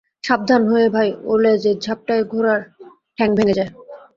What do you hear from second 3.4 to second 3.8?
যায়।